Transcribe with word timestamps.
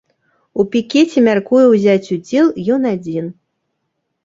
У 0.61 0.63
пікеце 0.75 1.23
мяркуе 1.27 1.61
ўзяць 1.73 2.11
удзел 2.17 2.51
ён 2.79 2.91
адзін. 2.95 3.31